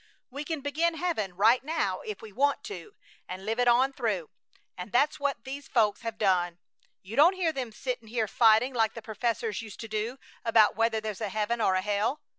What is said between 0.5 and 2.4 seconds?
begin heaven right now if we